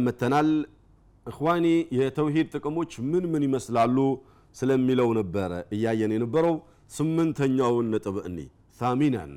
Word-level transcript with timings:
መተናል 0.00 0.48
እኽዋኒ 1.26 1.66
የተውሂድ 1.98 2.46
ጥቅሞች 2.56 2.92
ምን 3.10 3.24
ምን 3.32 3.42
ይመስላሉ 3.48 3.96
ስለሚለው 4.56 5.08
ነበረ 5.18 5.52
እያየን 5.74 6.12
የነበረው። 6.16 6.56
ስምንተኛውን 6.96 7.86
ነጥብ 7.92 8.16
እኒ 8.28 8.38
ታሚናን 8.80 9.32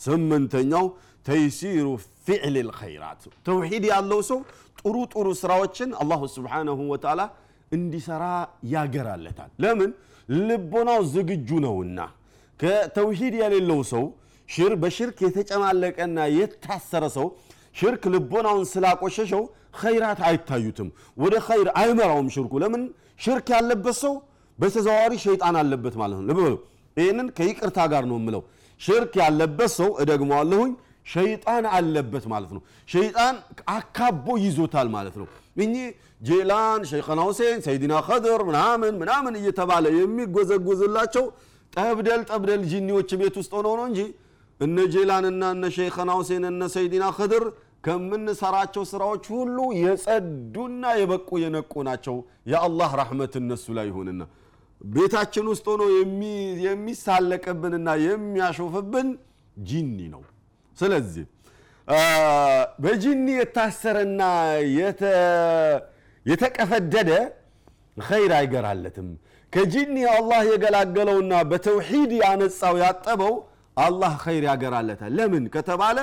ስምንተኛው 0.00 0.84
ተይሲሩ 1.26 1.86
ፊዕል 2.26 2.56
ልኸይራት። 2.68 3.22
ተውሂድ 3.46 3.84
ያለው 3.90 4.20
ሰው 4.30 4.38
ጥሩ 4.80 4.96
ጥሩ 5.12 5.26
ስራዎችን 5.40 5.90
አላሁ 6.02 6.20
ስብሓነሁ 6.36 6.78
ወተዓላ 6.92 7.22
እንዲሰራ 7.72 8.24
ያገራለታል። 8.74 9.50
ለምን? 9.64 9.90
ልቦናው 10.42 11.00
ዝግጁ 11.12 11.48
ነውና። 11.64 11.98
ከተውሂድ 12.60 13.34
የሌለው 13.40 13.80
ሰው 13.92 14.04
ሽር 14.48 14.72
በሽርክ 14.82 15.18
የተጨማለቀና 15.26 16.18
የታሰረ 16.36 17.04
ሰው 17.16 17.26
ሽርክ 17.74 18.02
ልቦናውን 18.14 18.64
ስላቆሸሸው 18.72 19.42
ኸይራት 19.80 20.20
አይታዩትም። 20.28 20.88
ወደ 21.16 21.34
ኸይር 21.46 21.68
አይመራውም 21.80 22.28
ሽርኩ። 22.34 22.52
ለምን? 22.62 22.82
ሽርክ 23.24 23.48
ያለበት 23.56 23.96
ሰው 24.02 24.14
በተዘዋዋሪ 24.58 25.12
ሸይጣን 25.24 25.56
አለበት 25.60 25.94
ማለት 26.00 26.18
ነው። 26.20 26.26
ልብ 26.30 26.40
ይህንን 26.96 27.28
ከይቅርታ 27.36 27.78
ጋር 27.92 28.04
ነው 28.10 28.16
የምለው። 28.20 28.42
ሽርክ 28.80 29.12
ያለበት 29.22 29.70
ሰው 29.78 29.90
እደግመዋለሁኝ 30.02 30.70
ሸይጣን 31.06 31.64
አለበት 31.76 32.24
ማለት 32.32 32.50
ነው። 32.56 32.62
ሸይጣን 32.88 33.34
አካቦ 33.74 34.26
ይዞታል 34.44 34.88
ማለት 34.96 35.14
ነው። 35.20 35.26
እኚህ 35.56 35.86
ጄላን 36.28 36.82
ሸይኸና 36.90 37.20
ሁሴን 37.28 37.58
ሰይዲና 37.66 37.94
ከድር 38.06 38.40
ምናምን 38.50 38.92
ምናምን 39.02 39.34
እየተባለ 39.40 39.84
የሚጎዘጉዝላቸው 39.96 41.24
ጠብደል 41.72 42.22
ጠብደል 42.30 42.62
ጂኒዎች 42.70 43.10
ቤት 43.20 43.34
ውስጥ 43.40 43.52
ሆነው 43.58 43.74
ነው 43.80 43.86
እንጂ 43.90 44.00
እነ 44.60 44.76
ጄላንና 44.92 45.42
እነ 45.54 45.64
ሸይኸና 45.76 46.10
ሁሴን 46.18 46.44
እነ 46.48 46.62
ሰይዲና 46.74 47.04
ከድር 47.16 47.44
ከምንሰራቸው 47.84 48.82
ስራዎች 48.90 49.24
ሁሉ 49.34 49.58
የጸዱና 49.80 50.84
የበቁ 50.98 51.38
የነቁ 51.42 51.72
ናቸው። 51.88 52.16
የአላህ 52.50 52.90
ረሕመት 53.00 53.34
እነሱ 53.40 53.66
ላይ 53.78 53.86
ይሁንና 53.90 54.22
ቤታችን 54.80 55.46
ውስጥ 55.52 55.66
ሆኖ 55.72 55.82
የሚሳለቅብንና 56.66 57.88
የሚያሾፍብን 58.04 59.08
ጂኒ 59.64 59.98
ነው። 60.14 60.22
ስለዚህ 60.76 61.24
በጂኒ 62.82 63.26
የታሰረና 63.38 64.22
የተቀፈደደ 66.26 67.10
ኸይር 68.02 68.32
አይገራለትም። 68.38 69.08
ከጂኒ 69.52 69.96
አላህ 70.12 70.40
የገላገለውና 70.48 71.34
በተውሒድ 71.50 72.10
ያነጻው 72.20 72.74
ያጠበው 72.82 73.34
አላህ 73.79 74.13
ኸይር 74.25 74.43
ያገራለታል 74.49 75.13
ለምን 75.19 75.45
ከተባለ 75.55 75.97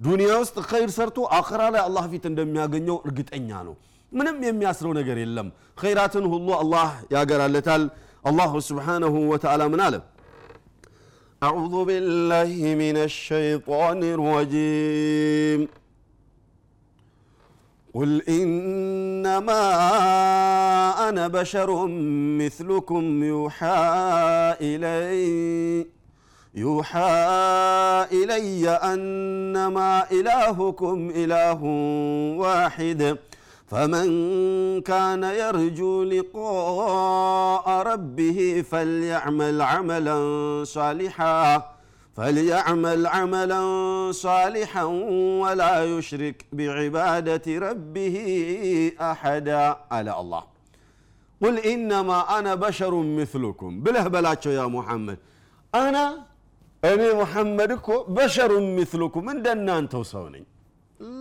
ዱንያ 0.00 0.32
ውስጥ 0.42 0.56
ኸይር 0.70 0.90
ሰርቶ 0.96 1.18
አኽራ 1.38 1.62
ላይ 1.74 1.82
አላህ 1.88 2.04
ፊት 2.12 2.24
እንደሚያገኘው 2.30 2.96
እርግጠኛ 3.06 3.50
ነው 3.68 3.74
ምንም 4.12 4.36
የሚያስረው 4.48 4.92
ነገር 4.98 5.16
የለም 5.22 5.48
ኸይራትን 5.82 6.26
ሁሉ 6.32 6.48
አላህ 6.62 6.90
ያገራለታል 7.16 7.84
አላሁ 8.24 8.52
ስብሓነሁ 8.68 9.14
ወተዓላ 9.32 9.64
ምን 9.74 9.82
አለ 9.86 9.96
أعوذ 11.42 11.74
بالله 11.88 12.52
من 12.82 12.96
الشيطان 13.08 14.00
الرجيم 14.16 15.60
قل 17.94 18.10
إنما 18.38 19.62
أنا 21.08 21.24
بشر 21.28 21.68
مثلكم 22.42 23.04
يوحى 23.24 23.84
إلي 24.70 25.86
يوحى 26.55 28.07
إلي 28.11 28.69
أنما 28.69 30.11
إلهكم 30.11 31.11
إله 31.15 31.63
واحد. 32.37 33.17
فمن 33.67 34.07
كان 34.81 35.23
يرجو 35.23 36.03
لقاء 36.03 37.69
ربه 37.69 38.65
فليعمل 38.71 39.61
عملا 39.61 40.17
صالحا 40.63 41.65
فليعمل 42.17 43.07
عملا 43.07 43.61
صالحا 44.11 44.83
ولا 45.43 45.83
يشرك 45.83 46.45
بعبادة 46.53 47.41
ربه 47.47 48.17
أحدا. 49.01 49.75
على 49.91 50.19
الله. 50.19 50.43
قل 51.43 51.59
إنما 51.59 52.39
أنا 52.39 52.55
بشر 52.55 52.95
مثلكم. 52.95 53.79
بله 53.79 54.07
بلاتشو 54.07 54.49
يا 54.49 54.65
محمد. 54.65 55.17
أنا 55.75 56.30
እኔ 56.83 57.01
ሙሐመድ 57.17 57.71
እኮ 57.75 57.87
በሸሩ 58.15 58.51
ሚስሉኩም 58.77 59.27
እንደናንተው 59.33 60.03
ሰው 60.11 60.23
ነኝ። 60.33 60.43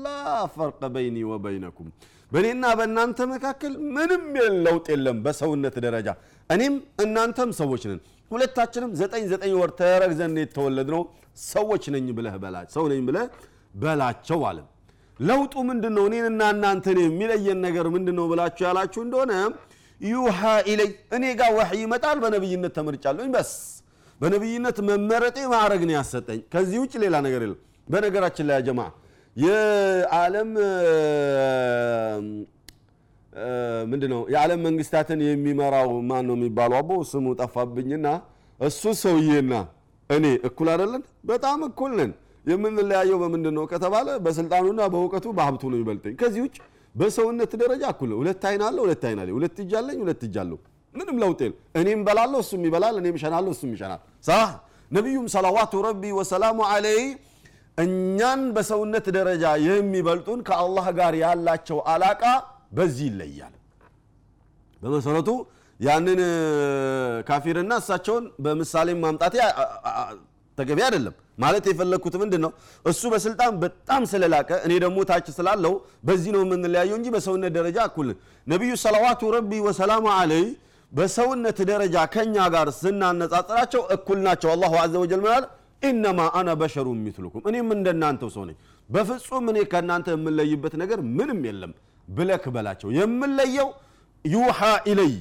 ላ 0.03 0.07
ፈርቀ 0.55 0.81
በይኒ 0.95 1.17
ወበይነኩም። 1.31 1.89
በእኔና 2.33 2.65
በእናንተ 2.79 3.19
መካከል 3.33 3.73
ምንም 3.95 4.25
ለውጥ 4.67 4.87
የለም 4.93 5.19
በሰውነት 5.25 5.77
ደረጃ። 5.87 6.09
እኔም 6.51 6.75
እናንተም 7.05 7.51
ሰዎች 7.61 7.83
ነን። 7.91 8.01
ሁለታችንም 8.31 8.91
ዘጠኝ 9.01 9.25
ዘጠኝ 9.33 9.53
ወር 9.61 9.71
ተረግዘን 9.81 10.37
የተወለድነው። 10.43 11.03
ሰዎች 11.49 11.85
ነኝ 11.95 12.07
ብለህ 12.19 12.37
ሰው 12.75 12.85
ነኝ 12.93 13.01
ብለህ 13.09 13.27
በላቸው 13.77 14.41
አለ። 14.49 14.59
ለውጡ 15.21 15.55
ምንድን 15.69 15.93
ነው 15.97 16.05
እኔንና 16.11 16.43
እናንተን 16.55 16.99
የሚለየን 17.03 17.59
ነገር 17.67 17.87
ምንድን 17.95 18.17
ነው 18.19 18.27
ብላችሁ 18.31 18.65
ያላችሁ 18.69 19.01
እንደሆነ 19.07 19.33
ዩሃ 20.01 20.41
ኢለይ 20.71 20.89
እኔ 21.17 21.25
ጋር 21.41 21.51
ወሕይ 21.59 21.81
ይመጣል 21.85 22.19
በነቢይነት 22.23 22.73
ተመርጫለሁኝ። 22.79 23.31
በስ 23.35 23.51
በነብይነት 24.21 24.79
መመረጤ 24.89 25.39
ማዕረግ 25.53 25.83
ነው 25.89 25.95
ያሰጠኝ። 25.97 26.41
ከዚህ 26.53 26.79
ውጭ 26.83 26.95
ሌላ 27.05 27.17
ነገር 27.27 27.43
የለም። 27.45 27.61
በነገራችን 27.89 28.47
ላይ 28.51 28.59
ጀማ 28.67 28.81
የዓለም 29.37 30.51
ምንድነው? 33.91 34.21
የዓለም 34.33 34.61
መንግስታትን 34.67 35.21
የሚመራው 35.27 35.91
ማን 36.09 36.25
ነው 36.29 36.37
የሚባለው 36.39 36.77
አቦ? 36.81 36.91
ስሙ 37.11 37.27
ጠፋብኝና 37.41 38.07
እሱ 38.61 38.83
ሰውዬና 39.03 39.53
እኔ 40.11 40.27
እኩል 40.49 40.69
አይደለን? 40.73 41.03
በጣም 41.31 41.59
እኩል 41.69 41.93
ነን። 42.01 42.13
የምንለያየው 42.45 43.19
በምንድን 43.23 43.55
ነው 43.59 43.65
ከተባለ 43.73 44.09
በስልጣኑና 44.25 44.81
በእውቀቱ 44.93 45.27
በሀብቱ 45.39 45.63
ነው 45.71 45.77
የሚበልጠኝ። 45.79 46.15
ከዚህ 46.21 46.41
ውጭ 46.47 46.57
በሰውነት 46.95 47.53
ደረጃ 47.63 47.83
እኩል 47.95 48.11
ሁለት 48.21 48.45
አይን 48.49 48.63
አለ 48.69 48.77
ሁለት 48.85 49.03
አይን 49.09 49.19
አለ 49.23 49.31
ሁለት 49.37 49.57
እጅ 49.65 49.73
አለኝ 49.81 49.99
ሁለት 50.05 50.23
እጅ 50.27 50.37
አለሁ 50.43 50.59
ምንም 50.95 51.17
ለውጥ 51.23 51.41
የለም። 51.45 51.59
እኔም 51.81 52.01
በላለሁ 52.07 52.39
እሱም 52.45 52.63
ይበላል 52.69 52.95
እኔም 53.01 53.17
እሸናለሁ 53.19 53.51
እሱም 53.57 53.71
ይሸናል 53.75 54.01
ሳ 54.25 54.31
ነቢዩም 54.91 55.27
ሰላዋቱ 55.35 55.73
ረቢ 55.87 56.03
ወሰላሙ 56.19 56.59
አለይህ 56.73 57.07
እኛን 57.79 58.41
በሰውነት 58.57 59.07
ደረጃ 59.17 59.45
የሚበልጡን 59.67 60.41
ከአላህ 60.49 60.87
ጋር 60.99 61.15
ያላቸው 61.23 61.79
አላቃ 61.93 62.23
በዚህ 62.79 63.07
ይለያል። 63.11 63.55
በመሰረቱ 64.81 65.31
ያንን 65.81 66.21
ካፊርና 67.29 67.73
እሳቸውን 67.83 68.25
በምሳሌ 68.45 68.89
ማምጣቴ 69.03 69.35
ተገቢ 70.59 70.79
አይደለም። 70.87 71.15
ማለት 71.43 71.65
የፈለግኩት 71.71 72.15
ምንድን 72.23 72.41
ነው 72.45 72.51
እሱ 72.85 73.03
በስልጣን 73.13 73.53
በጣም 73.63 74.03
ስለላቀ 74.11 74.51
እኔ 74.67 74.73
ደግሞ 74.85 74.99
ታች 75.11 75.29
ስላለው 75.39 75.75
በዚህ 76.09 76.31
ነው 76.35 76.43
የምንለያየው 76.45 76.97
እንጂ 76.99 77.09
በሰውነት 77.15 77.53
ደረጃ 77.59 77.79
እኩል 77.89 78.09
ነቢዩ 78.47 78.73
ሰለዋቱ 78.85 79.31
ረቢ 79.37 79.61
ወሰላሙ 79.69 80.05
አለይ 80.17 80.45
በሰውነት 80.93 81.59
ደረጃ 81.71 81.97
ከኛ 82.15 82.37
ጋር 82.55 82.69
ስናነጻጽራቸው 82.79 83.83
እኩል 83.95 84.19
ናቸው። 84.27 84.49
አላሁ 84.55 84.73
አዘ 84.83 84.95
ወጀል 85.03 85.21
ምናል 85.25 85.45
ኢነማ 85.83 86.21
አነ 86.39 86.49
በሸሩ 86.61 86.89
ሚትሉኩም። 87.03 87.45
እኔም 87.51 87.69
እንደናንተው 87.77 88.31
ሰው 88.35 88.45
ነኝ። 88.49 88.57
በፍጹም 88.89 89.45
እኔ 89.53 89.59
ከእናንተ 89.73 90.09
የምለይበት 90.15 90.75
ነገር 90.83 90.99
ምንም 91.17 91.41
የለም 91.49 91.73
ብለክ 92.09 92.45
በላቸው። 92.55 92.89
የምለየው 92.99 93.69
ዩሃ 94.25 94.61
ኢለይ 94.91 95.15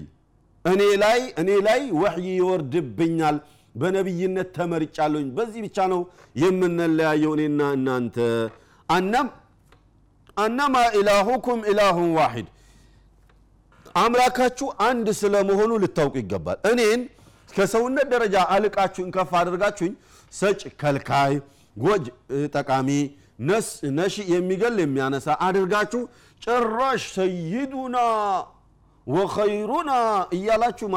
እኔ 0.66 0.82
ላይ 1.04 1.20
እኔ 1.42 1.50
ላይ 1.68 1.82
ወሕይ 2.02 2.28
ይወርድብኛል 2.40 3.38
በነቢይነት 3.76 4.50
ተመርጫለሁኝ። 4.56 5.28
በዚህ 5.38 5.62
ብቻ 5.66 5.78
ነው 5.94 6.02
የምንለያየው 6.44 7.34
እኔና 7.38 7.62
እናንተ። 7.78 8.18
አነማ 10.38 10.76
ኢላሁኩም 11.00 11.60
ኢላሁን 11.72 12.10
ዋሂድ 12.18 12.48
አምላካችሁ 14.00 14.68
አንድ 14.88 15.08
ስለመሆኑ 15.20 15.72
ልታውቁ 15.84 16.16
ይገባል። 16.22 16.58
እኔን 16.72 17.02
ከሰውነት 17.50 18.08
ደረጃ 18.14 18.36
አልቃችሁን 18.56 19.10
ከፍ 19.16 19.32
አድርጋችሁኝ 19.40 19.94
ሰጭ 20.34 20.62
ከልካይ 20.82 21.34
ጎጅ 21.76 22.06
ጠቃሚ 22.56 22.90
ነሺ 23.98 24.16
የሚገል 24.34 24.76
የሚያነሳ 24.84 25.28
አድርጋችሁ 25.48 26.02
ጭራሽ 26.42 27.04
ሰይዱና 27.18 27.98
ወኸይሩና 29.08 29.92
እያላችሁ 30.38 30.88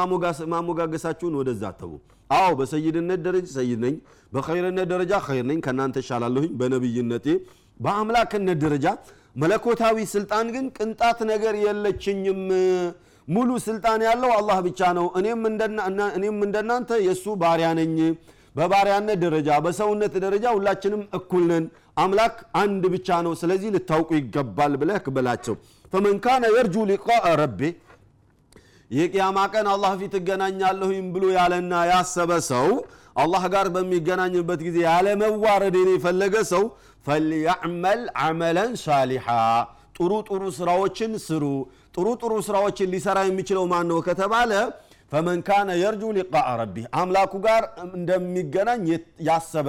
ማሞጋገሳችሁን 0.52 1.36
ወደዛ 1.40 1.62
አተቡ 1.70 1.92
አዎ 2.30 2.50
በሰይድነት 2.58 3.20
ደረጃ 3.26 3.46
ሰይድ 3.56 3.80
ነኝ 3.84 3.94
በኸይርነት 4.32 4.86
ደረጃ 4.92 5.12
ኸይር 5.26 5.44
ነኝ 5.50 5.58
ከእናንተ 5.66 6.04
ሻላለሁኝ 6.08 6.52
በነቢይነቴ 6.60 7.26
በአምላክነት 7.80 8.58
ደረጃ 8.64 8.86
መለኮታዊ 9.36 9.96
ስልጣን 10.12 10.46
ግን 10.54 10.66
ቅንጣት 10.76 11.18
ነገር 11.30 11.54
የለችኝም። 11.62 12.40
ሙሉ 13.28 13.50
ስልጣን 13.66 14.00
ያለው 14.06 14.30
አላህ 14.38 14.58
ብቻ 14.66 14.80
ነው። 14.98 15.06
እኔም 16.16 16.38
እንደናንተ 16.42 16.90
የእሱ 17.06 17.24
ባሪያ 17.42 17.68
ነኝ። 17.78 17.96
በባሪያነት 18.56 19.18
ደረጃ 19.22 19.48
በሰውነት 19.64 20.14
ደረጃ 20.24 20.46
ሁላችንም 20.56 21.02
እኩል 21.18 21.44
ነን። 21.50 21.66
አምላክ 21.98 22.34
አንድ 22.60 22.82
ብቻ 22.94 23.08
ነው። 23.26 23.32
ስለዚህ 23.40 23.70
ልታውቁ 23.74 24.10
ይገባል 24.18 24.74
ብለህ 24.80 25.06
በላቸው 25.16 25.54
ፈመን 25.92 26.18
ካነ 26.24 26.44
የርጁ 26.52 26.76
ሊቃአ 26.90 27.24
ረቤ 27.40 27.60
የቅያማ 28.92 29.38
ቀን 29.52 29.66
አላህ 29.72 29.92
ፊት 30.00 30.14
እገናኛለሁኝ 30.18 31.04
ብሎ 31.14 31.24
ያለና 31.36 31.74
ያሰበ 31.90 32.32
ሰው 32.50 32.66
አላህ 33.16 33.42
ጋር 33.54 33.66
በሚገናኝበት 33.74 34.60
ጊዜ 34.66 34.76
ያለመዋረድን 34.86 35.88
የፈለገ 35.92 36.34
ሰው 36.52 36.64
ፈልያዕመል 37.06 38.02
አመለን 38.24 38.72
ሳሊሓ 38.82 39.26
ጥሩ 39.96 40.12
ጥሩ 40.28 40.42
ስራዎችን 40.58 41.12
ስሩ። 41.24 41.44
ጥሩ 41.96 42.06
ጥሩ 42.20 42.32
ስራዎችን 42.46 42.90
ሊሰራ 42.92 43.18
የሚችለው 43.26 43.64
ማን 43.72 43.86
ነው 43.90 43.98
ከተባለ 44.06 44.52
ፈመን 45.12 45.40
ካነ 45.46 45.70
የርጁ 45.80 46.02
ሊቃአ 46.16 46.50
ረቢህ 46.60 46.84
አምላኩ 47.00 47.32
ጋር 47.46 47.62
እንደሚገናኝ 47.96 48.84
ያሰበ 49.28 49.68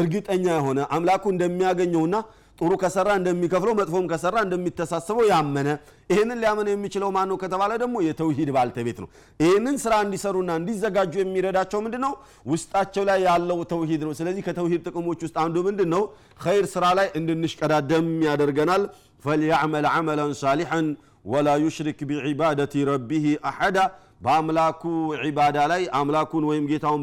እርግጠኛ 0.00 0.46
የሆነ 0.56 0.80
አምላኩ 0.96 1.24
እንደሚያገኘውና 1.32 2.14
ጥሩ 2.58 2.72
ከሰራ 2.82 3.08
እንደሚከፍለው 3.18 3.74
መጥፎም 3.78 4.04
ከሰራ 4.10 4.36
እንደሚተሳስበው 4.46 5.24
ያመነ 5.30 5.68
ይህንን 6.10 6.38
ሊያመነ 6.42 6.68
የሚችለው 6.72 7.08
ማን 7.16 7.28
ነው 7.30 7.36
ከተባለ 7.42 7.72
ደግሞ 7.82 7.96
የተውሂድ 8.06 8.50
ባልተቤት 8.56 8.98
ነው። 9.02 9.08
ይህንን 9.40 9.76
ስራ 9.84 9.94
እንዲሰሩና 10.04 10.50
እንዲዘጋጁ 10.60 11.14
የሚረዳቸው 11.20 11.80
ምንድ 11.84 11.96
ነው 12.04 12.12
ውስጣቸው 12.52 13.04
ላይ 13.08 13.18
ያለው 13.28 13.58
ተውሂድ 13.72 14.02
ነው። 14.08 14.12
ስለዚህ 14.18 14.44
ከተውሂድ 14.48 14.82
ጥቅሞች 14.88 15.22
ውስጥ 15.26 15.36
አንዱ 15.44 15.56
ምንድን 15.68 15.90
ነው 15.94 16.04
ኸይር 16.44 16.68
ስራ 16.74 16.84
ላይ 16.98 17.08
እንድንሽቀዳደም 17.20 18.08
ያደርገናል። 18.28 18.84
ፈልያዕመል 19.24 19.86
ዓመላን 19.92 20.32
ሳሊሐን 20.40 20.86
ወላ 21.26 21.50
ዩሽሪክ 21.62 22.00
ቢዒባደቲ 22.08 22.82
ረቢህ 22.88 23.26
አሐዳ። 23.50 23.78
በአምላኩ 24.24 24.82
ዒባዳ 25.22 25.58
ላይ 25.70 25.82
አምላኩን 25.98 26.44
ወይም 26.50 26.64
ጌታውን 26.70 27.02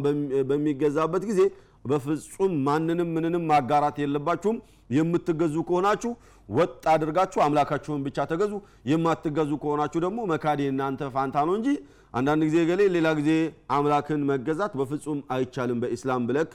በሚገዛበት 0.49 1.23
ጊዜ 1.29 1.41
በፍጹም 1.85 2.53
ማንንም 2.65 3.09
ምንንም 3.15 3.43
ማጋራት 3.51 3.97
የለባችሁም። 4.01 4.57
የምትገዙ 4.95 5.55
ከሆናችሁ 5.67 6.11
ወጥ 6.49 6.83
አድርጋችሁ 6.93 7.39
አምላካችሁን 7.45 8.01
ብቻ 8.05 8.25
ተገዙ። 8.31 8.53
የማትገዙ 8.89 9.51
ከሆናችሁ 9.61 9.99
ደግሞ 10.05 10.19
መካድ 10.31 10.59
የእናንተ 10.63 11.09
ፋንታ 11.13 11.43
ነው 11.47 11.55
እንጂ 11.59 11.69
አንዳንድ 12.13 12.41
ጊዜ 12.47 12.57
ገሌ 12.69 12.81
ሌላ 12.95 13.09
ጊዜ 13.19 13.31
አምላክን 13.75 14.21
መገዛት 14.31 14.73
በፍጹም 14.79 15.19
አይቻልም 15.35 15.79
በኢስላም 15.83 16.25
ብለክ 16.29 16.51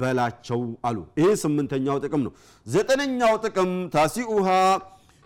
በላቸው 0.00 0.60
አሉ። 0.88 0.98
ይሄ 1.20 1.28
ስምንተኛው 1.42 1.96
ጥቅም 2.04 2.22
ነው። 2.26 2.32
ዘጠነኛው 2.66 3.34
ጥቅም 3.44 3.72
ታሲኡሃ 3.94 4.48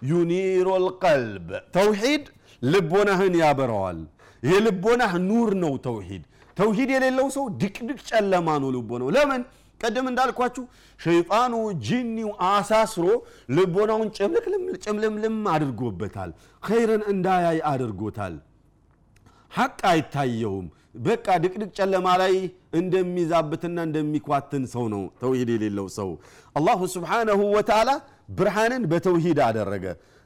ዩኒሮ 0.02 0.68
ልቀልብ 0.84 1.48
ተውሂድ 1.76 2.24
ልቦናህን 2.62 3.34
ያበረዋል። 3.42 3.98
የልቦናህ 4.42 5.12
ኑር 5.28 5.50
ነው 5.62 5.74
ተውሂድ 5.84 6.24
ተውሂድ 6.56 6.90
የሌለው 6.94 7.26
ሰው 7.34 7.44
ድቅድቅ 7.60 7.98
ጨለማ 8.10 8.48
ነው 8.62 8.70
ልቦናው 8.76 9.08
ለምን? 9.16 9.42
ቀደም 9.80 10.06
እንዳልኳችሁ 10.10 10.62
ሸይጣኑ 11.00 11.54
ጂኒው 11.86 12.30
አሳስሮ 12.48 13.06
ልቦናውን 13.56 14.08
ጭምልምልም 14.84 15.36
አድርጎበታል። 15.54 16.30
ኸይርን 16.62 17.02
እንዳያይ 17.12 17.58
አድርጎታል። 17.72 18.36
ሐቅ 19.52 19.80
አይታየውም። 19.90 20.66
በቃ 21.06 21.26
ድቅድቅ 21.44 21.70
ጨለማ 21.78 22.06
ላይ 22.22 22.34
እንደሚዛብትና 22.80 23.76
እንደሚኳትን 23.88 24.64
ሰው 24.74 24.84
ነው 24.94 25.02
ተውሂድ 25.20 25.50
የሌለው 25.54 25.86
ሰው። 25.98 26.10
አላሁ 26.56 26.80
ስብሓነሁ 26.94 27.40
ወተዓላ 27.56 27.90
ብርሃንን 28.38 28.84
በተውሂድ 28.92 29.38
አደረገ። 29.46 29.84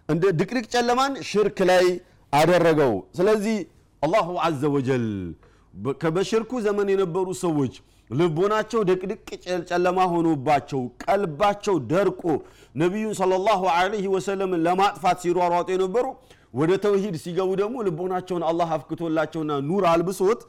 እንደ 0.08 0.24
ድቅድቅ 0.38 0.66
ጨለማን 0.74 1.12
ሽርክ 1.30 1.58
ላይ 1.70 1.86
አደረገው። 2.32 2.94
ስለዚህ 3.18 3.56
አላሁ 4.02 4.28
አዘ 4.46 4.62
ወጀል 4.76 5.06
በሽርኩ 6.14 6.52
ዘመን 6.66 6.88
የነበሩ 6.92 7.26
ሰዎች 7.42 7.74
ልቦናቸው 8.10 8.80
ድቅድቅ 8.88 9.28
ጨለማ 9.70 9.98
ሆኖባቸው 10.12 10.80
ቀልባቸው 11.04 11.76
ደርቆ 11.90 12.22
ነቢዩን 12.74 13.14
ሰለላሁ 13.20 13.60
ዐለይሂ 13.74 14.04
ወሰለምን 14.14 14.64
ለማጥፋት 14.66 15.18
ሲሯሯጡ 15.24 15.68
የነበሩ 15.74 16.06
ወደ 16.60 16.72
ተውሂድ 16.84 17.16
ሲገቡ 17.24 17.50
ደግሞ 17.60 17.76
ልቦናቸውን 17.86 18.44
አላህ 18.48 18.68
አፍክቶላቸውና 18.76 19.52
ኑር 19.68 19.84
አልብሶት 19.92 20.40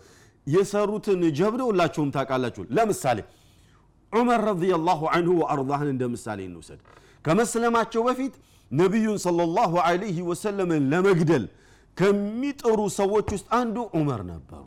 የሰሩትን 0.48 1.22
ጀብደ 1.40 1.62
ሁላቸውም 1.70 2.12
ታውቃላችሁ። 2.16 2.64
ለምሳሌ 2.78 3.20
ዑመር 4.14 4.42
ረዲየላሁ 4.50 5.02
አንሁ 5.16 5.32
ወአርዳህን 5.42 5.90
እንደ 5.94 6.04
ምሳሌ 6.14 6.40
እንውሰድ። 6.48 6.80
ከመስለማቸው 7.26 8.02
በፊት 8.08 8.34
ነቢዩን 8.72 9.18
ሰለላሁ 9.26 9.72
ዐለይሂ 9.86 10.18
ወሰለምን 10.30 10.84
ለመግደል 10.94 11.46
ከሚጥሩ 11.98 12.80
ሰዎች 13.00 13.28
ውስጥ 13.36 13.48
አንዱ 13.60 13.78
ዑመር 13.98 14.22
ነበሩ 14.32 14.66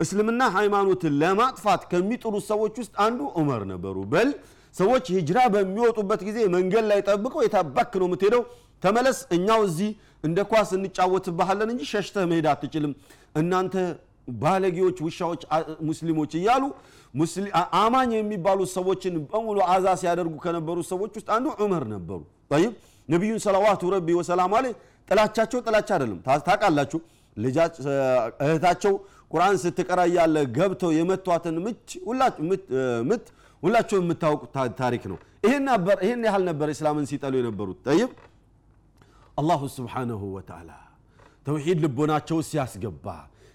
እስልምና 0.00 0.42
ሃይማኖትን 0.56 1.14
ለማጥፋት 1.22 1.82
ከሚጥሩ 1.90 2.34
ሰዎች 2.48 2.74
ውስጥ 2.82 2.94
አንዱ 3.04 3.20
ዑመር 3.38 3.62
ነበሩ። 3.72 3.96
በል 4.12 4.30
ሰዎች 4.74 5.04
ሂጅራ 5.16 5.38
በሚወጡበት 5.54 6.20
ጊዜ 6.28 6.38
መንገድ 6.56 6.84
ላይ 6.90 7.00
ጠብቀው 7.08 7.40
የታባክ 7.44 7.92
ነው 8.00 8.06
የምትሄደው? 8.08 8.42
ተመለስ 8.82 9.18
እኛው 9.36 9.60
እዚህ 9.68 9.90
እንደ 10.24 10.38
ኳስ 10.50 10.70
እንጫወትባሃለን 10.78 11.70
እንጂ 11.74 11.82
ሸሽተህ 11.92 12.24
መሄድ 12.30 12.46
አትችልም። 12.52 12.92
እናንተ 13.40 13.74
ባለጌዎች 14.36 14.98
ውሻዎች 15.06 15.42
ሙስሊሞች 15.88 16.32
እያሉ 16.38 16.62
አማኝ 17.80 18.10
የሚባሉ 18.16 18.60
ሰዎችን 18.76 19.14
በሙሉ 19.30 19.58
አዛ 19.74 19.86
ሲያደርጉ 20.00 20.34
ከነበሩ 20.44 20.78
ሰዎች 20.90 21.12
ውስጥ 21.18 21.28
አንዱ 21.36 21.46
ዑመር 21.62 21.84
ነበሩ። 21.94 22.20
ይብ 22.56 22.72
ነቢዩን 23.08 23.40
ሰለዋቱ 23.44 23.82
ረቢ 23.94 24.08
ወሰላሙ 24.18 24.52
አለ 24.58 24.66
ጥላቻቸው 25.08 25.58
ጥላቻ 25.66 25.88
አይደለም። 25.96 26.18
ታውቃላችሁ 26.46 27.00
እህታቸው 27.36 28.94
ቁርአን 29.32 29.56
ስትቀራ 29.62 30.00
እያለ 30.10 30.36
ገብተው 30.56 30.90
የመቷትን 30.96 31.56
ምት 33.08 33.24
ሁላቸው 33.62 33.98
የምታውቁት 34.00 34.50
ታሪክ 34.80 35.04
ነው። 35.12 35.18
ይህን 35.44 36.22
ያህል 36.26 36.42
ነበር 36.48 36.68
እስላምን 36.74 37.06
ሲጠሉ 37.10 37.34
የነበሩት። 37.40 37.78
ጠይብ። 37.86 38.10
አላሁ 39.38 39.62
ስብሓነሁ 39.74 40.22
ወተዓላ 40.36 40.70
ተውሒድ 41.46 41.78
ልቦናቸው 41.84 42.38
ሲያስገባ 42.48 43.06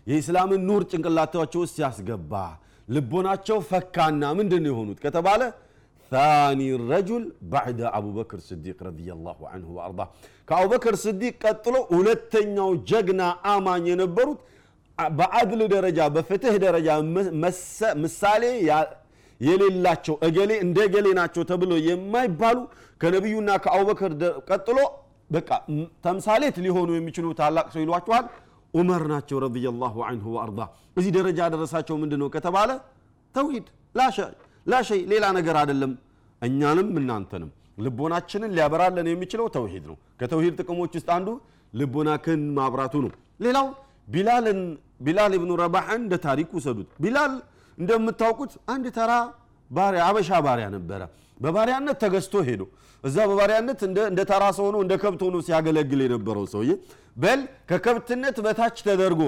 የኢስላምን 0.08 0.62
ኑር 0.68 0.84
ጭንቅላታቸው 0.92 1.64
ሲያስገባ 1.72 2.34
ልቦናቸው 2.88 3.58
ፈካና 3.70 4.24
ምንድን 4.38 4.64
የሆኑት 4.70 5.00
ከተባለ 5.04 5.42
ታኒ 6.12 6.62
ረጁል 6.90 7.24
ባዕደ 7.52 7.82
አቡበክር 7.98 8.40
ስዲቅ 8.48 8.78
ረዲየላሁ 8.88 9.40
አንሁ 9.52 9.70
ወአርዳ 9.78 10.02
ከአቡበክር 10.50 10.96
ስዲቅ 11.04 11.34
ቀጥሎ 11.44 11.76
ሁለተኛው 11.94 12.72
ጀግና 12.90 13.22
አማኝ 13.52 13.86
የነበሩት 13.92 14.40
በአድል 15.18 15.62
ደረጃ 15.74 16.00
በፍትህ 16.16 16.56
ደረጃ 16.66 16.90
ምሳሌ 18.04 18.44
የሌላቸው 19.42 20.16
እገሌ 20.28 20.52
እንደ 20.66 20.78
እገሌ 20.88 21.08
ናቸው 21.20 21.44
ተብሎ 21.52 21.72
የማይባሉ 21.88 22.58
ከነቢዩና 23.02 23.52
ከአቡበክር 23.64 24.12
ቀጥሎ 24.50 24.78
በቃ 25.30 25.50
ተምሳሌት 26.06 26.56
ሊሆኑ 26.66 26.90
የሚችሉ 26.96 27.28
ታላቅ 27.40 27.68
ሰው 27.74 27.82
ይሏቸዋል 27.84 28.26
ዑመር 28.74 29.04
ናቸው 29.12 29.38
ረዲየላሁ 29.44 29.96
አንሁ 30.10 30.26
ወአርዳ። 30.36 30.60
እዚህ 30.98 31.12
ደረጃ 31.18 31.40
ደረሳቸው 31.54 31.96
ምንድን 32.02 32.20
ነው 32.24 32.30
ከተባለ 32.36 32.70
ተውሂድ 33.36 33.66
ላሸ 33.96 34.18
ላሸይ 34.66 35.02
ሌላ 35.12 35.26
ነገር 35.38 35.56
አይደለም። 35.62 35.92
እኛንም 36.42 36.90
እናንተንም 37.00 37.50
ልቦናችንን 37.78 38.52
ሊያበራለን 38.56 39.08
የሚችለው 39.12 39.48
ተውሂድ 39.56 39.84
ነው። 39.90 39.98
ከተውሂድ 40.20 40.54
ጥቅሞች 40.62 40.92
ውስጥ 40.98 41.10
አንዱ 41.16 41.30
ልቦናክን 41.74 42.42
ማብራቱ 42.58 42.94
ነው። 43.06 43.12
ሌላው 43.46 43.68
ቢላል 45.06 45.34
ብኑ 45.42 45.52
ረባሕን 45.62 46.02
እንደ 46.04 46.16
ታሪክ 46.26 46.50
ውሰዱት። 46.58 46.88
ቢላል 47.04 47.34
እንደምታውቁት 47.78 48.54
አንድ 48.74 48.86
ተራ 48.98 49.12
ባሪያ 49.70 50.02
አበሻ 50.10 50.40
ባሪያ 50.46 50.66
ነበረ። 50.76 51.02
በባሪያነት 51.38 51.98
ተገዝቶ 52.04 52.34
ሄዶ 52.48 52.64
እዛ 53.04 53.18
በባሪያነት 53.30 53.80
እንደ 54.08 54.20
ተራ 54.32 54.44
ሰው 54.58 54.66
ሆኖ 54.68 54.78
እንደ 54.86 54.94
ከብት 55.04 55.22
ሆኖ 55.26 55.38
ሲያገለግል 55.48 56.02
የነበረው 56.06 56.46
ሰውዬ 56.54 56.72
በል 57.18 57.40
ከከብትነት 57.70 58.38
በታች 58.46 58.78
ተደርጎ 58.88 59.22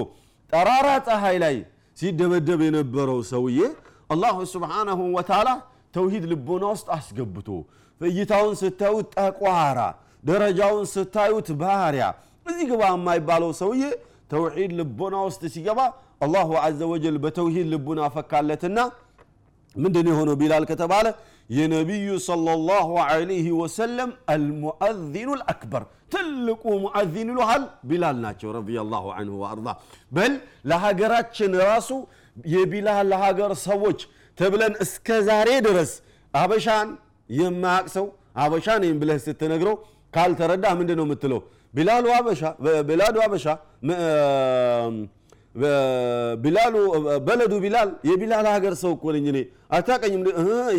ጠራራ 0.52 0.88
ፀሐይ 1.06 1.36
ላይ 1.44 1.56
ሲደበደብ 1.96 2.60
የነበረው 2.66 3.18
ሰውዬ 3.32 3.58
አላሁ 4.14 4.36
ስብሓናሁ 4.54 5.00
ወተዓላ 5.16 5.50
ተውሂድ 5.94 6.24
ልቦና 6.32 6.64
ውስጥ 6.74 6.88
አስገብቶ 6.96 7.48
እይታውን 8.00 8.54
ስታዩት 8.62 9.08
ጠቋራ 9.18 9.80
ደረጃውን 10.24 10.86
ስታዩት 10.94 11.48
ባሪያ 11.60 12.04
እዚህ 12.46 12.66
ግባ 12.70 12.82
የማይባለው 12.92 13.50
ሰውዬ 13.60 13.82
ተውሒድ 14.32 14.72
ልቦና 14.78 15.16
ውስጥ 15.28 15.42
ሲገባ 15.54 15.80
አላሁ 16.24 16.50
አዘ 16.64 16.80
ወጀል 16.92 17.16
በተውሂድ 17.24 17.66
ልቡን 17.74 17.98
አፈካለትና 18.06 18.78
ምንድን 19.74 20.08
የሆነው 20.10 20.36
ቢላል 20.40 20.64
ከተባለ 20.70 21.06
የነቢዩ 21.56 22.08
ሰለላሁ 22.26 22.90
ዐለይሂ 23.06 23.46
ወሰለም 23.60 24.10
አልሙአዚኑ 24.34 25.30
ልአክበር 25.40 25.82
ትልቁ 26.14 26.62
ሙአዚን 26.84 27.28
ይሉሃል 27.32 27.62
ቢላል 27.90 28.16
ናቸው 28.24 28.48
ረዲየላሁ 28.56 29.04
አንሁ 29.18 29.34
ወአርዳ። 29.42 29.68
በል 30.12 30.34
ለሀገራችን 30.70 31.52
ራሱ 31.64 31.90
የቢላል 32.52 33.06
ለሀገር 33.12 33.52
ሰዎች 33.66 34.00
ተብለን 34.38 34.74
እስከ 34.84 35.08
ዛሬ 35.28 35.48
ድረስ 35.66 35.90
አበሻን 36.34 36.88
የማያቅ 37.30 37.86
ሰው 37.96 38.06
አበሻ 38.42 38.66
ነኝ 38.82 38.92
ብለህ 39.00 39.18
ስትነግረው 39.26 39.76
ካልተረዳ 40.14 40.64
ምንድን 40.78 40.96
ነው 41.00 41.06
የምትለው? 41.06 41.40
ቢላሉ 41.74 42.06
አበሻ 42.16 42.42
ቢላሉ 46.42 46.74
በለዱ 47.26 47.52
ቢላል 47.64 47.90
የቢላል 48.08 48.46
ሀገር 48.54 48.74
ሰው 48.82 48.90
እኮ 48.96 49.04
ነኝ 49.16 49.26
እኔ። 49.32 49.38
አታቀኝም 49.76 50.22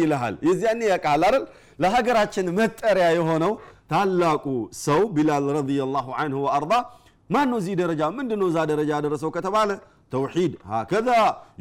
ይልሃል። 0.01 0.35
የዚያኔ 0.47 0.81
ያውቃል 0.91 1.24
አይደል? 1.27 1.43
ለሀገራችን 1.79 2.47
መጠሪያ 2.59 3.07
የሆነው 3.17 3.53
ታላቁ 3.91 4.45
ሰው 4.85 5.01
ቢላል 5.15 5.47
ረዲየላሁ 5.57 6.07
አንሁ 6.21 6.38
ወአርዳ 6.45 6.74
ማን 7.29 7.47
ነው 7.51 7.57
እዚህ 7.62 7.75
ደረጃ 7.81 8.01
ምንድን 8.17 8.39
ነው? 8.41 8.47
እዛ 8.51 8.57
ደረጃ 8.71 8.89
ያደረሰው 8.97 9.29
ከተባለ 9.38 9.69
ተውሒድ 10.15 10.53
ሀከዛ 10.72 11.10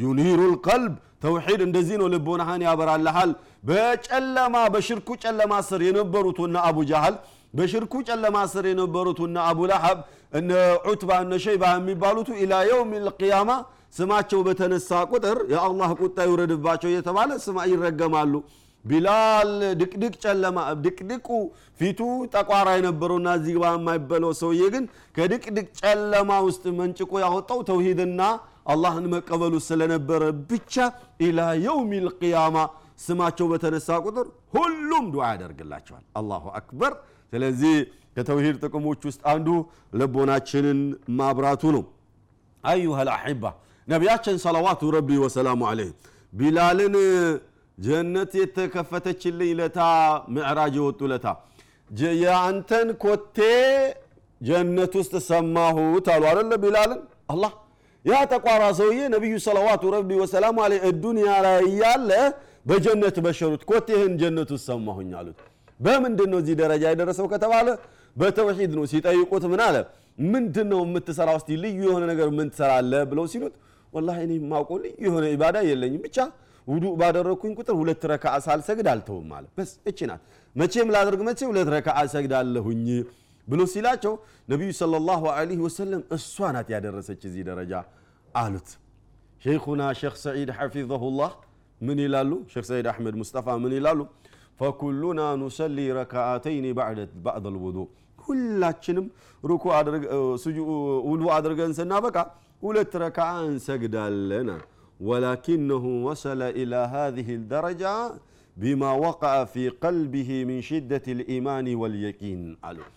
ዩኒሩ 0.03 0.41
ልቀልብ 0.53 0.93
ተውሒድ 1.25 1.61
እንደዚህ 1.67 1.97
ነው 2.01 2.09
ልቦናህን 2.15 2.63
ያበራልሃል። 2.67 3.31
በጨለማ 3.69 4.57
በሽርኩ 4.75 5.09
ጨለማ 5.23 5.53
ስር 5.69 5.81
የነበሩትና 5.87 6.57
አቡ 6.69 6.79
ጃህል 6.91 7.15
በሽርኩ 7.55 7.95
ጨለማ 8.09 8.37
ስር 8.53 8.65
የነበሩትና 8.71 9.37
አቡ 9.51 9.61
ለሀብ 9.71 9.99
እነ 10.39 10.51
ዑትባ 10.89 11.11
እነ 11.25 11.35
ሸይባ 11.45 11.65
የሚባሉቱ 11.75 12.29
ኢላ 12.43 12.55
የውም 12.69 12.91
ልቅያማ 13.07 13.51
ስማቸው 13.99 14.41
በተነሳ 14.47 14.91
ቁጥር 15.13 15.39
የአላህ 15.53 15.91
ቁጣ 16.01 16.19
ይውረድባቸው 16.27 16.89
እየተባለ 16.93 17.31
ስማ 17.45 17.67
ይረገማሉ 17.73 18.33
ቢላል 18.85 19.51
ድቅድቅ 19.81 20.15
ጨለማ 20.25 20.57
ድቅድቁ 20.85 21.29
ፊቱ 21.81 22.01
ጠቋራ 22.35 22.69
የነበረውና 22.77 23.29
እዚህ 23.39 23.55
ግባ 23.57 23.67
የማይበለው 23.75 24.33
ሰውዬ 24.41 24.63
ግን 24.75 24.85
ከድቅድቅ 25.17 25.67
ጨለማ 25.81 26.31
ውስጥ 26.49 26.65
መንጭቆ 26.79 27.13
ያወጣው 27.25 27.61
ተውሂድና 27.71 28.21
አላህን 28.73 29.07
መቀበሉ 29.15 29.55
ስለነበረ 29.67 30.23
ብቻ 30.51 30.75
ኢላ 31.27 31.41
የውም 31.65 31.91
ልቅያማ 32.07 32.57
ስማቸው 33.05 33.47
በተነሳ 33.51 33.89
ቁጥር 34.07 34.27
ሁሉም 34.55 35.05
ዱዓ 35.15 35.25
ያደርግላቸዋል። 35.33 36.05
አላሁ 36.19 36.45
አክበር። 36.59 36.93
ስለዚህ 37.33 37.75
ከተውሂድ 38.17 38.57
ጥቅሞች 38.65 39.01
ውስጥ 39.09 39.21
አንዱ 39.33 39.49
ልቦናችንን 40.01 40.81
ማብራቱ 41.19 41.73
ነው። 41.77 41.85
አዩሃ 42.65 42.99
ልአሕባ 43.09 43.45
ነቢያችን 43.89 44.37
ሰለዋቱ 44.45 44.83
ረቢ 44.95 45.09
ወሰላሙ 45.25 45.63
አለይህ 45.71 45.91
ቢላልን 46.33 46.95
ጀነት 47.79 48.33
የተከፈተችልኝ 48.41 49.51
ለታ 49.61 49.79
ምዕራጅ 50.35 50.75
የወጡ 50.81 51.01
ለታ። 51.13 51.27
የአንተን 52.21 52.89
ኮቴ 53.03 53.39
ጀነት 54.41 54.93
ውስጥ 55.01 55.15
ሰማሁት 55.29 56.07
አሉ። 56.15 56.23
አደለ 56.31 56.53
ቢላልን? 56.63 57.01
አላህ 57.33 57.53
ያ 58.05 58.15
ተቋራ 58.33 58.63
ሰውዬ 58.79 59.01
ነቢዩ 59.15 59.35
ሰለዋቱ 59.47 59.83
ረቢ 59.95 60.11
ወሰላሙ 60.23 60.57
አለ 60.65 60.73
እዱንያ 60.89 61.29
ላይ 61.45 61.59
እያለ 61.69 62.11
በጀነት 62.69 63.17
በሸሩት 63.25 63.63
ኮቴህን 63.71 64.13
ጀነት 64.21 64.49
ውስጥ 64.55 64.67
ሰማሁኝ 64.71 65.11
አሉት። 65.21 65.39
በምንድን 65.81 66.29
ነው 66.33 66.39
እዚህ 66.43 66.55
ደረጃ 66.63 66.85
የደረሰው 66.93 67.27
ከተባለ 67.33 67.69
በተውሒድ 68.17 68.73
ነው 68.79 68.85
ሲጠይቁት 68.93 69.45
ምን 69.53 69.61
አለ? 69.67 69.77
ምንድን 70.33 70.67
ነው 70.73 70.81
የምትሰራ 70.85 71.29
ውስጥ 71.39 71.49
ልዩ 71.63 71.79
የሆነ 71.89 72.05
ነገር 72.13 72.29
ምን 72.37 72.49
ትሰራለ 72.53 72.93
ብለው 73.11 73.25
ሲሉት 73.33 73.55
ወላሂ 73.93 74.19
እኔ 74.27 74.33
የማውቀው 74.39 74.77
ልዩ 74.85 74.95
የሆነ 75.07 75.25
ኢባዳ 75.35 75.57
የለኝም። 75.69 76.03
ብቻ 76.07 76.19
ውዱ 76.67 76.85
ባደረግኩኝ 77.01 77.53
ቁጥር 77.59 77.75
ሁለት 77.81 78.03
ረካዓ 78.11 78.35
ሳልሰግድ 78.45 78.87
አልተውም 78.93 79.31
አለ። 79.37 79.45
በስ 79.57 79.71
እቺ 79.91 79.99
ናት። 80.11 80.23
መቼም 80.57 80.89
ላደርግ 80.95 81.21
መቼ 81.29 81.41
ሁለት 81.51 81.69
ረካዓ 81.75 81.99
ሰግዳለሁኝ 82.15 82.87
ብሎ 83.49 83.61
ሲላቸው 83.73 84.13
ነቢዩ 84.51 84.71
ሰለላሁ 84.81 85.23
ዐለይሂ 85.35 85.59
ወሰለም 85.67 86.03
እሷ 86.17 86.53
ናት 86.57 86.69
ያደረሰች 86.75 87.23
እዚህ 87.29 87.43
ደረጃ 87.51 87.73
አሉት። 88.35 88.69
ሼኹና 89.43 89.83
ሼክ 90.01 90.15
ሰዒድ 90.23 90.51
ሐፊዘሁላህ 90.59 91.33
ምን 91.81 91.99
ይላሉ? 92.05 92.31
ሼክ 92.53 92.65
ሰዒድ 92.71 92.87
አሕመድ 92.93 93.15
ሙስጠፋ 93.21 93.47
ምን 93.63 93.73
ይላሉ? 93.79 94.01
ፈኩሉና 94.61 95.21
ኑሰሊ 95.41 95.79
ረካዓተይን 95.99 96.67
ባዕድ 96.79 96.99
ልውዱ 97.55 97.79
ሁላችንም 98.19 99.07
ሩኩ 99.43 99.65
ውዱ 101.09 101.23
አድርገን 101.37 101.73
ስናበቃ 101.79 102.17
ሁለት 102.63 102.93
ረካዓ 103.03 103.31
እንሰግዳለን 103.49 104.49
ولكنه 105.00 105.84
وصل 106.08 106.42
إلى 106.60 106.80
هذه 106.96 107.28
الدرجة 107.40 107.96
بما 108.58 108.92
وقع 109.08 109.34
في 109.54 109.64
قلبه 109.84 110.30
من 110.50 110.58
شدة 110.70 111.06
الإيمان 111.16 111.68
واليقين 111.82 112.42
قالوا 112.64 112.88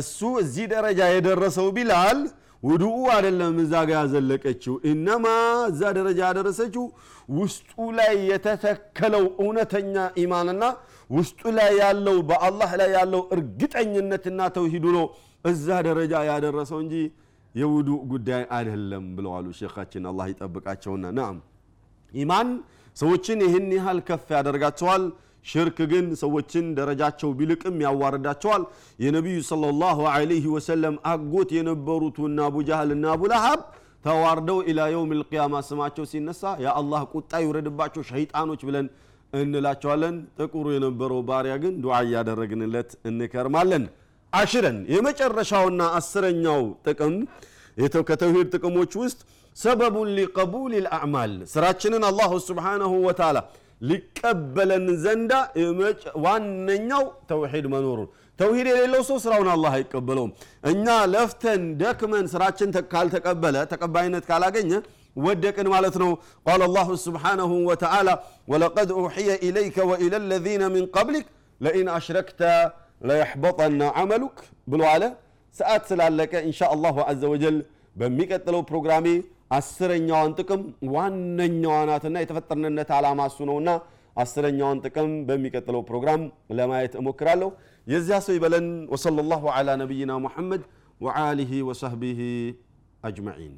እሱ 0.00 0.18
እዚህ 0.42 0.66
ደረጃ 0.74 1.00
የደረሰው 1.14 1.66
ቢላል 1.76 2.20
ውዱኡ 2.68 2.96
አይደለም 3.14 3.54
እዛ 3.64 3.74
ጋ 3.88 3.90
ያዘለቀችው 4.00 4.74
እነማ 4.90 5.26
እዛ 5.72 5.82
ደረጃ 5.98 6.18
ያደረሰችው 6.28 6.84
ውስጡ 7.38 7.72
ላይ 7.98 8.14
የተተከለው 8.30 9.24
እውነተኛ 9.44 9.94
ኢማንና 10.22 10.62
ውስጡ 11.16 11.40
ላይ 11.58 11.72
ያለው 11.82 12.16
በአላህ 12.30 12.70
ላይ 12.80 12.90
ያለው 12.98 13.22
እርግጠኝነትና 13.36 14.40
ተውሂዱ 14.56 14.86
ነው 14.98 15.06
እዛ 15.52 15.68
ደረጃ 15.88 16.14
ያደረሰው 16.30 16.80
እንጂ 16.84 16.96
የውዱእ 17.57 18.01
ጉዳይ 18.11 18.43
አይደለም 18.57 19.05
ብለዋሉ 19.17 19.47
ሼኻችን። 19.59 20.03
አላህ 20.09 20.25
ይጠብቃቸውና። 20.31 21.05
ናም 21.19 21.37
ኢማን 22.11 22.49
ሰዎችን 22.97 23.39
ይህን 23.45 23.65
ያህል 23.77 23.99
ከፍ 24.07 24.27
ያደርጋቸዋል 24.35 25.03
ሽርክ 25.45 25.77
ግን 25.91 26.05
ሰዎችን 26.21 26.65
ደረጃቸው 26.77 27.29
ቢልቅም 27.39 27.75
ያዋርዳቸዋል። 27.83 28.63
የነቢዩ 28.99 29.39
ሰለላሁ 29.49 29.99
ዐለይሂ 30.13 30.45
ወሰለም 30.55 30.95
አጎት 31.11 31.49
የነበሩትና 31.57 32.37
አቡጃህልና 32.47 33.05
አቡለሃብ 33.13 33.59
ተዋርደው 34.05 34.57
ኢላ 34.71 34.79
የውም 34.93 35.11
ልቅያማ 35.19 35.61
ስማቸው 35.67 36.05
ሲነሳ 36.11 36.51
የአላህ 36.63 37.01
ቁጣ 37.13 37.31
ይውረድባቸው 37.43 38.03
ሸይጣኖች 38.09 38.61
ብለን 38.67 38.87
እንላቸዋለን። 39.33 40.17
ጥቁሩ 40.37 40.65
የነበረው 40.75 41.21
ባሪያ 41.29 41.55
ግን 41.63 41.73
ዱዓ 41.83 41.95
እያደረግንለት 42.05 42.91
እንከርማለን 43.09 43.85
አሽረን 44.37 44.77
የመጨረሻውና 44.93 45.81
አስረኛው 45.97 46.61
ጥቅም 46.87 47.15
ከተውሂድ 48.07 48.47
ጥቅሞች 48.55 48.91
ውስጥ 49.01 49.19
ሰበቡን 49.57 50.09
ሊቀቡል 50.17 50.73
ልአዕማል 50.77 51.33
ስራችንን 51.53 52.03
አላሁ 52.09 52.31
ስብሓነሁ 52.47 52.93
ወተዓላ 53.07 53.37
ሊቀበለን 53.81 54.85
ዘንዳ 55.03 55.33
ዋነኛው 56.25 57.03
ተውሂድ 57.29 57.65
መኖሩን 57.73 58.07
ተውሂድ 58.39 58.67
የሌለው 58.71 59.01
ሰው 59.07 59.17
ስራውን 59.23 59.49
አላህ 59.53 59.71
አይቀበለውም። 59.77 60.31
እኛ 60.71 60.85
ለፍተን 61.13 61.61
ደክመን 61.79 62.25
ስራችን 62.33 62.73
ካልተቀበለ 62.91 63.57
ተቀባይነት 63.71 64.25
ካላገኘ 64.29 64.71
ወደቅን 65.19 65.67
ማለት 65.73 65.95
ነው። 66.03 66.11
ቃል 66.45 66.63
አላሁ 66.67 66.89
ስብሓነሁ 67.05 67.51
ወተዓላ 67.69 68.09
ወለቀድ 68.51 68.89
ኡሕየ 68.99 69.29
ኢለይከ 69.47 69.87
ወኢለ 69.91 70.15
ለዚነ 70.31 70.63
ምን 70.75 70.85
ቀብሊክ 70.95 71.27
ለኢን 71.61 71.87
አሽረክተ 71.95 72.41
ለየሕበጠና 73.01 73.81
ዐመሉክ 73.99 74.37
ብለዋለ። 74.71 75.03
ሰዓት 75.55 75.83
ስላለቀ 75.89 76.33
ኢንሻ 76.47 76.59
አላሁ 76.73 76.97
አዘ 77.09 77.21
ወጀል 77.33 77.57
በሚቀጥለው 77.95 78.61
ፕሮግራሜ 78.69 79.07
አስረኛዋን 79.57 80.31
ጥቅም 80.39 80.61
ዋነኛዋ 80.95 81.75
ናትና 81.89 82.15
የተፈጠርንነት 82.23 82.89
ዓላማ 82.97 83.19
እሱ 83.29 83.39
ነውና 83.49 83.69
አስረኛውን 84.17 84.81
ጥቅም 84.85 85.09
በሚቀጥለው 85.27 85.81
ፕሮግራም 85.89 86.21
ለማየት 86.57 86.93
እሞክራለሁ። 87.01 87.49
የዚያ 87.87 88.17
ሰው 88.25 88.35
ይበለን። 88.37 88.65
ወሰለ 88.93 89.25
ላሁ 89.31 89.43
ዐላ 89.55 89.77
ነቢይና 89.81 90.13
ሙሐመድ 90.25 90.63
ወአሊሂ 91.01 91.51
ወሰህቢሂ 91.69 92.21
አጅመዒን። 93.03 93.55